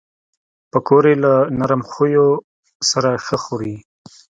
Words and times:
پکورې 0.71 1.13
له 1.23 1.33
نرم 1.59 1.81
خویو 1.89 2.27
سره 2.91 3.09
ښه 3.25 3.37
خوري 3.43 3.75